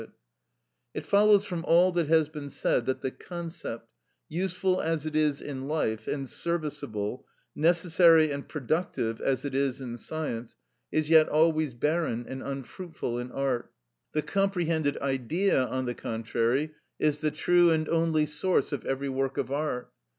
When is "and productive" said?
8.31-9.21